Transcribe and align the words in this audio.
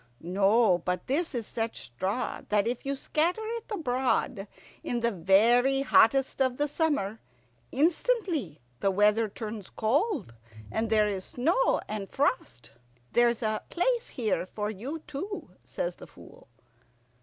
"No; 0.23 0.79
but 0.79 1.05
this 1.05 1.35
is 1.35 1.45
such 1.45 1.79
straw 1.83 2.41
that 2.49 2.65
if 2.65 2.87
you 2.87 2.95
scatter 2.95 3.43
it 3.57 3.65
abroad 3.71 4.47
in 4.83 5.01
the 5.01 5.11
very 5.11 5.81
hottest 5.81 6.41
of 6.41 6.57
the 6.57 6.67
summer, 6.67 7.19
instantly 7.71 8.59
the 8.79 8.89
weather 8.89 9.29
turns 9.29 9.69
cold, 9.69 10.33
and 10.71 10.89
there 10.89 11.07
is 11.07 11.23
snow 11.25 11.79
and 11.87 12.09
frost." 12.09 12.71
"There's 13.11 13.43
a 13.43 13.61
place 13.69 14.09
here 14.09 14.47
for 14.47 14.71
you 14.71 15.03
too," 15.05 15.51
says 15.65 15.93
the 15.93 16.07
Fool. 16.07 16.47